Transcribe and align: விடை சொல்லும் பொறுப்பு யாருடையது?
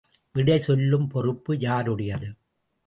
விடை 0.31 0.59
சொல்லும் 0.59 1.07
பொறுப்பு 1.07 1.57
யாருடையது? 1.59 2.29